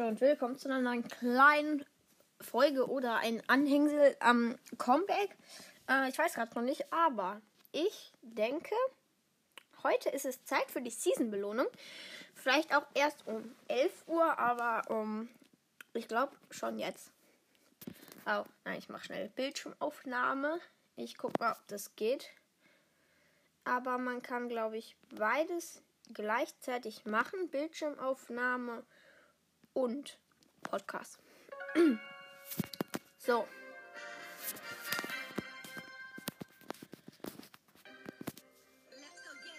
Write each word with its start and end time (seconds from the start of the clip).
Leute 0.00 0.12
und 0.12 0.20
willkommen 0.22 0.56
zu 0.56 0.72
einer 0.72 1.02
kleinen 1.02 1.84
Folge 2.40 2.88
oder 2.88 3.16
ein 3.18 3.42
Anhängsel 3.48 4.16
am 4.20 4.58
Comeback. 4.78 5.36
Äh, 5.90 6.08
ich 6.08 6.18
weiß 6.18 6.32
gerade 6.32 6.54
noch 6.54 6.62
nicht, 6.62 6.90
aber 6.90 7.42
ich 7.70 8.10
denke, 8.22 8.74
heute 9.82 10.08
ist 10.08 10.24
es 10.24 10.42
Zeit 10.46 10.70
für 10.70 10.80
die 10.80 10.90
Season-Belohnung. 10.90 11.66
Vielleicht 12.34 12.74
auch 12.74 12.86
erst 12.94 13.26
um 13.26 13.54
11 13.68 14.04
Uhr, 14.06 14.38
aber 14.38 14.90
um, 14.90 15.28
ich 15.92 16.08
glaube 16.08 16.32
schon 16.50 16.78
jetzt. 16.78 17.12
Oh, 18.24 18.44
nein, 18.64 18.78
ich 18.78 18.88
mache 18.88 19.04
schnell 19.04 19.28
Bildschirmaufnahme. 19.28 20.60
Ich 20.96 21.18
gucke 21.18 21.34
mal, 21.38 21.52
ob 21.52 21.68
das 21.68 21.94
geht. 21.96 22.30
Aber 23.64 23.98
man 23.98 24.22
kann, 24.22 24.48
glaube 24.48 24.78
ich, 24.78 24.96
beides 25.14 25.82
gleichzeitig 26.14 27.04
machen. 27.04 27.50
Bildschirmaufnahme 27.50 28.82
und 29.74 30.18
Podcast. 30.62 31.18
so. 33.18 33.46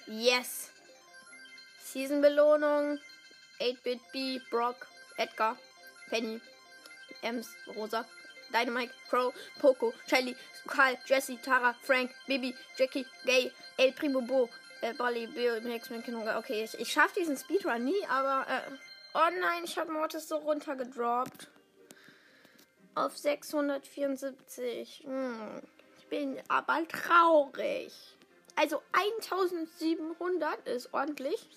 Yes. 0.07 0.69
Season-Belohnung. 1.83 2.99
8-Bit 3.61 3.99
B, 4.11 4.39
Brock, 4.49 4.87
Edgar, 5.17 5.55
Penny, 6.09 6.41
Ems, 7.21 7.47
Rosa, 7.75 8.05
Dynamite, 8.51 8.91
Crow, 9.07 9.31
Poco, 9.59 9.93
Shelly, 10.07 10.35
Karl, 10.67 10.97
Jesse, 11.05 11.37
Tara, 11.37 11.75
Frank, 11.83 12.11
Bibi, 12.27 12.55
Jackie, 12.77 13.05
Gay, 13.23 13.51
El 13.77 13.91
Primo 13.91 14.21
Bo, 14.21 14.49
äh, 14.81 14.93
Bolly, 14.93 15.27
Bill, 15.27 15.61
X-Men, 15.63 16.03
Okay, 16.37 16.63
ich, 16.63 16.79
ich 16.79 16.91
schaffe 16.91 17.19
diesen 17.19 17.37
Speedrun 17.37 17.83
nie, 17.83 18.05
aber. 18.09 18.47
Äh, 18.49 18.90
oh 19.13 19.29
nein, 19.39 19.63
ich 19.63 19.77
habe 19.77 19.91
Mortis 19.91 20.27
so 20.27 20.37
runtergedroppt. 20.37 21.49
Auf 22.95 23.15
674. 23.17 25.03
Hm, 25.05 25.61
ich 25.97 26.07
bin 26.07 26.41
aber 26.47 26.87
traurig. 26.87 27.93
Also 28.55 28.81
1700 28.91 30.67
ist 30.67 30.93
ordentlich. 30.93 31.47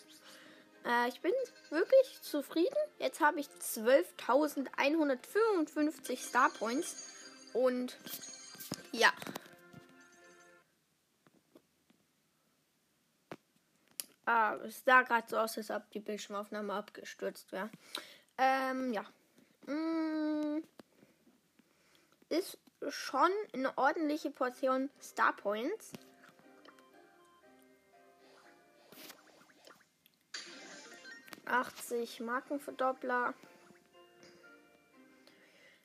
Äh, 0.84 1.08
ich 1.08 1.20
bin 1.20 1.32
wirklich 1.70 2.22
zufrieden. 2.22 2.76
Jetzt 2.98 3.20
habe 3.20 3.40
ich 3.40 3.48
12.155 3.48 6.18
Star 6.18 6.50
Points. 6.50 7.08
Und 7.52 7.98
ja. 8.92 9.12
Es 14.62 14.84
sah 14.84 15.02
gerade 15.02 15.28
so 15.28 15.36
aus, 15.36 15.56
als 15.56 15.70
ob 15.70 15.90
die 15.90 16.00
Bildschirmaufnahme 16.00 16.72
abgestürzt 16.72 17.52
wäre. 17.52 17.70
Ähm, 18.38 18.92
ja. 18.92 19.04
Mm, 19.66 20.62
ist 22.28 22.58
schon 22.88 23.30
eine 23.52 23.76
ordentliche 23.78 24.30
Portion 24.30 24.90
Star 25.00 25.34
Points. 25.34 25.92
Achtzig 31.46 32.20
Markenverdoppler. 32.20 33.34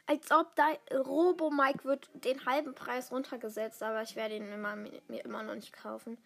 Als 0.07 0.31
ob 0.31 0.55
da 0.55 0.69
Robo 0.91 1.51
Mike 1.51 1.83
wird 1.83 2.09
den 2.13 2.43
halben 2.45 2.73
Preis 2.73 3.11
runtergesetzt, 3.11 3.83
aber 3.83 4.01
ich 4.01 4.15
werde 4.15 4.37
ihn 4.37 4.51
immer, 4.51 4.75
mir 4.75 5.23
immer 5.23 5.43
noch 5.43 5.53
nicht 5.53 5.71
kaufen. 5.71 6.17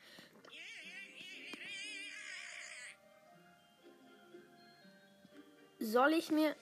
Soll 5.84 6.14
ich 6.14 6.32
mir 6.32 6.56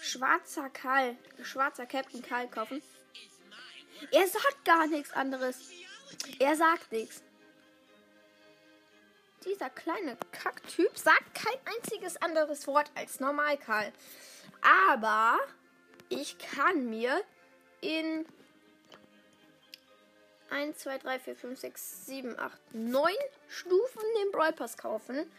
schwarzer 0.00 0.70
Karl, 0.70 1.18
schwarzer 1.42 1.84
Captain 1.84 2.22
Karl 2.22 2.48
kaufen? 2.48 2.82
Er 4.10 4.26
sagt 4.26 4.64
gar 4.64 4.86
nichts 4.86 5.12
anderes. 5.12 5.70
Er 6.38 6.56
sagt 6.56 6.90
nichts. 6.90 7.22
Dieser 9.44 9.68
kleine 9.68 10.16
Kacktyp 10.32 10.96
sagt 10.96 11.34
kein 11.34 11.58
einziges 11.76 12.16
anderes 12.22 12.66
Wort 12.66 12.90
als 12.94 13.20
normal 13.20 13.58
Karl. 13.58 13.92
Aber 14.62 15.38
ich 16.08 16.38
kann 16.38 16.88
mir 16.88 17.22
in 17.82 18.24
1, 20.48 20.78
2, 20.78 20.98
3, 20.98 21.20
4, 21.20 21.36
5, 21.36 21.60
6, 21.60 22.06
7, 22.06 22.38
8, 22.38 22.58
9 22.72 23.12
Stufen 23.48 24.02
den 24.22 24.32
Brawl 24.32 24.54
Pass 24.54 24.78
kaufen. 24.78 25.30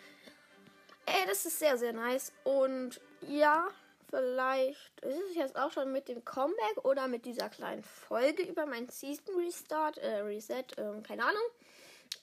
Ey, 1.12 1.26
das 1.26 1.44
ist 1.46 1.58
sehr, 1.58 1.76
sehr 1.78 1.92
nice. 1.92 2.32
Und 2.44 3.02
ja, 3.28 3.68
vielleicht 4.10 5.02
ist 5.02 5.30
es 5.30 5.36
jetzt 5.36 5.56
auch 5.56 5.72
schon 5.72 5.92
mit 5.92 6.08
dem 6.08 6.24
Comeback 6.24 6.84
oder 6.84 7.08
mit 7.08 7.26
dieser 7.26 7.50
kleinen 7.50 7.82
Folge 7.82 8.44
über 8.44 8.68
mein 8.68 8.88
Season 8.90 9.36
Restart, 9.36 9.98
äh, 9.98 10.20
Reset, 10.20 10.66
äh, 10.78 11.02
keine 11.02 11.24
Ahnung. 11.26 11.42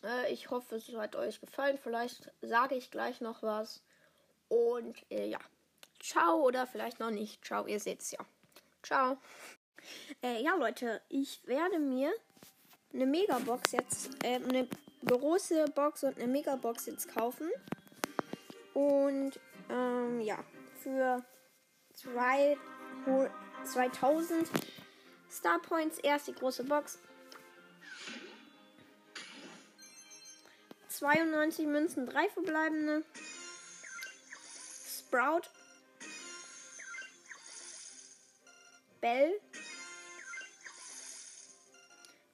Äh, 0.04 0.32
ich 0.32 0.50
hoffe, 0.50 0.76
es 0.76 0.88
hat 0.94 1.16
euch 1.16 1.41
gefallen. 1.41 1.78
Vielleicht 1.82 2.30
sage 2.42 2.76
ich 2.76 2.92
gleich 2.92 3.20
noch 3.20 3.42
was. 3.42 3.82
Und 4.48 4.97
äh, 5.10 5.26
ja, 5.26 5.41
ciao 5.98 6.42
oder 6.42 6.68
vielleicht 6.68 7.00
noch 7.00 7.10
nicht. 7.10 7.44
Ciao, 7.44 7.66
ihr 7.66 7.80
seht's 7.80 8.12
ja. 8.12 8.20
Ciao. 8.84 9.16
Äh, 10.22 10.42
ja, 10.42 10.54
Leute, 10.54 11.00
ich 11.08 11.44
werde 11.47 11.80
mir 11.80 12.12
eine 12.94 13.06
Megabox 13.06 13.72
jetzt, 13.72 14.10
äh, 14.24 14.36
eine 14.36 14.68
große 15.04 15.64
Box 15.74 16.04
und 16.04 16.18
eine 16.18 16.28
Megabox 16.28 16.86
jetzt 16.86 17.12
kaufen. 17.12 17.50
Und 18.76 19.41
ähm, 19.70 20.20
ja, 20.20 20.37
für 20.82 21.25
zwei, 21.94 22.59
2000 23.64 24.50
Star 25.31 25.59
Points 25.60 25.98
erst 25.98 26.28
die 26.28 26.34
große 26.34 26.62
Box. 26.64 26.98
92 30.88 31.66
Münzen, 31.66 32.04
drei 32.04 32.28
verbleibende. 32.28 33.03
Sprout. 34.98 35.48
Bell. 39.00 39.41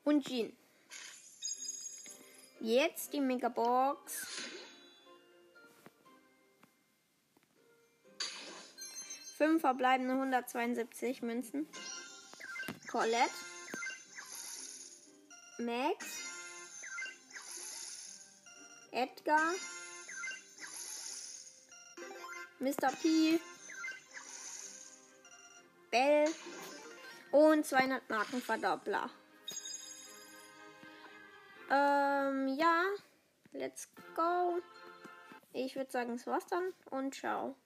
Und 0.03 0.27
Jean. 0.27 0.57
Jetzt 2.59 3.13
die 3.13 3.21
Megabox. 3.21 4.27
5 9.43 9.61
verbleibende 9.61 10.15
172 10.15 11.21
Münzen. 11.21 11.67
Colette. 12.89 13.35
Max. 15.59 16.07
Edgar. 18.93 19.51
Mr. 22.61 22.93
P. 23.03 23.41
Bell. 25.91 26.29
Und 27.33 27.67
200 27.67 28.09
Markenverdoppler. 28.09 29.11
Ähm, 31.69 32.47
ja. 32.47 32.85
Let's 33.51 33.89
go. 34.15 34.61
Ich 35.53 35.75
würde 35.75 35.91
sagen, 35.91 36.15
es 36.15 36.29
war's 36.29 36.47
dann 36.47 36.73
und 36.91 37.17
ciao. 37.17 37.57